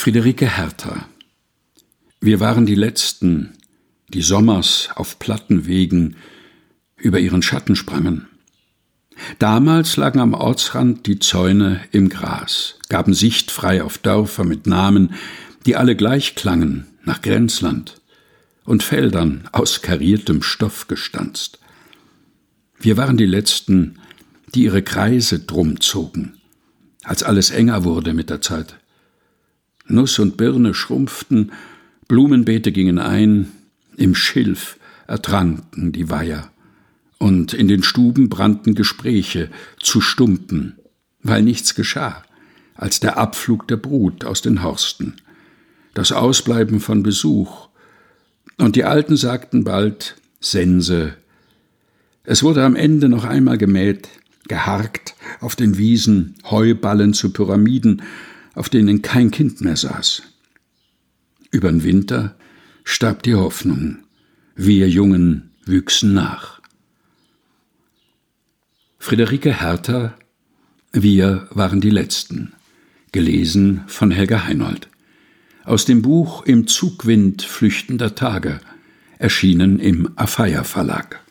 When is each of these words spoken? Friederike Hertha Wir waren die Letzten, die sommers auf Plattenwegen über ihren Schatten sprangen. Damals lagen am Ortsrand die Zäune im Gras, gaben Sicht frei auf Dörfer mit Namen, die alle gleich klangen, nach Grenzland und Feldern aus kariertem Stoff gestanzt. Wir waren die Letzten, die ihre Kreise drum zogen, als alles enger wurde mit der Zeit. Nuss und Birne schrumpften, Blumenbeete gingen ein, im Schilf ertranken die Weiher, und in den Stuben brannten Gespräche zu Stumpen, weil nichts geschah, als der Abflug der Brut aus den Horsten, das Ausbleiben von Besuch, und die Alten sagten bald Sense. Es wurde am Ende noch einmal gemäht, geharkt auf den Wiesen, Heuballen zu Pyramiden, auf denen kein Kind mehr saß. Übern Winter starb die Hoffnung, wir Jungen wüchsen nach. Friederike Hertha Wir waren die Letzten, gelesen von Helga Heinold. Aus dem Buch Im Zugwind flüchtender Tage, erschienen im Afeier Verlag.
Friederike 0.00 0.56
Hertha 0.56 1.04
Wir 2.22 2.40
waren 2.40 2.64
die 2.64 2.74
Letzten, 2.74 3.52
die 4.08 4.22
sommers 4.22 4.88
auf 4.94 5.18
Plattenwegen 5.18 6.16
über 6.96 7.18
ihren 7.18 7.42
Schatten 7.42 7.76
sprangen. 7.76 8.26
Damals 9.38 9.98
lagen 9.98 10.20
am 10.20 10.32
Ortsrand 10.32 11.06
die 11.06 11.18
Zäune 11.18 11.82
im 11.92 12.08
Gras, 12.08 12.76
gaben 12.88 13.12
Sicht 13.12 13.50
frei 13.50 13.84
auf 13.84 13.98
Dörfer 13.98 14.44
mit 14.44 14.66
Namen, 14.66 15.12
die 15.66 15.76
alle 15.76 15.94
gleich 15.94 16.34
klangen, 16.34 16.86
nach 17.04 17.20
Grenzland 17.20 18.00
und 18.64 18.82
Feldern 18.82 19.50
aus 19.52 19.82
kariertem 19.82 20.42
Stoff 20.42 20.88
gestanzt. 20.88 21.58
Wir 22.78 22.96
waren 22.96 23.18
die 23.18 23.26
Letzten, 23.26 23.98
die 24.54 24.62
ihre 24.62 24.80
Kreise 24.80 25.40
drum 25.40 25.78
zogen, 25.82 26.40
als 27.02 27.22
alles 27.22 27.50
enger 27.50 27.84
wurde 27.84 28.14
mit 28.14 28.30
der 28.30 28.40
Zeit. 28.40 28.80
Nuss 29.90 30.18
und 30.18 30.36
Birne 30.36 30.74
schrumpften, 30.74 31.52
Blumenbeete 32.08 32.72
gingen 32.72 32.98
ein, 32.98 33.52
im 33.96 34.14
Schilf 34.14 34.78
ertranken 35.06 35.92
die 35.92 36.08
Weiher, 36.10 36.50
und 37.18 37.52
in 37.52 37.68
den 37.68 37.82
Stuben 37.82 38.28
brannten 38.28 38.74
Gespräche 38.74 39.50
zu 39.80 40.00
Stumpen, 40.00 40.76
weil 41.22 41.42
nichts 41.42 41.74
geschah, 41.74 42.22
als 42.74 43.00
der 43.00 43.18
Abflug 43.18 43.68
der 43.68 43.76
Brut 43.76 44.24
aus 44.24 44.40
den 44.42 44.62
Horsten, 44.62 45.16
das 45.94 46.12
Ausbleiben 46.12 46.80
von 46.80 47.02
Besuch, 47.02 47.68
und 48.56 48.76
die 48.76 48.84
Alten 48.84 49.16
sagten 49.16 49.64
bald 49.64 50.16
Sense. 50.40 51.14
Es 52.24 52.42
wurde 52.42 52.64
am 52.64 52.76
Ende 52.76 53.08
noch 53.08 53.24
einmal 53.24 53.58
gemäht, 53.58 54.08
geharkt 54.48 55.14
auf 55.40 55.56
den 55.56 55.78
Wiesen, 55.78 56.34
Heuballen 56.50 57.14
zu 57.14 57.32
Pyramiden, 57.32 58.02
auf 58.60 58.68
denen 58.68 59.00
kein 59.00 59.30
Kind 59.30 59.62
mehr 59.62 59.74
saß. 59.74 60.22
Übern 61.50 61.82
Winter 61.82 62.36
starb 62.84 63.22
die 63.22 63.34
Hoffnung, 63.34 64.00
wir 64.54 64.86
Jungen 64.86 65.52
wüchsen 65.64 66.12
nach. 66.12 66.60
Friederike 68.98 69.62
Hertha 69.62 70.14
Wir 70.92 71.48
waren 71.52 71.80
die 71.80 71.88
Letzten, 71.88 72.52
gelesen 73.12 73.80
von 73.86 74.10
Helga 74.10 74.44
Heinold. 74.44 74.90
Aus 75.64 75.86
dem 75.86 76.02
Buch 76.02 76.44
Im 76.44 76.66
Zugwind 76.66 77.40
flüchtender 77.40 78.14
Tage, 78.14 78.60
erschienen 79.16 79.78
im 79.78 80.10
Afeier 80.16 80.64
Verlag. 80.64 81.24